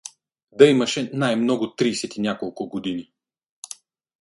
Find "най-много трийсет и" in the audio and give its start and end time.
1.13-2.21